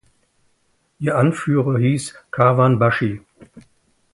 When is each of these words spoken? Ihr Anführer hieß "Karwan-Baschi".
Ihr 0.97 1.15
Anführer 1.15 1.77
hieß 1.77 2.15
"Karwan-Baschi". 2.31 3.21